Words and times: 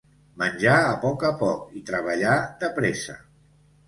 Menjar 0.41 0.77
a 0.85 0.95
poc 1.03 1.25
a 1.29 1.29
poc 1.41 1.75
i 1.79 1.81
treballar 1.89 2.39
de 2.65 2.71
pressa. 2.79 3.17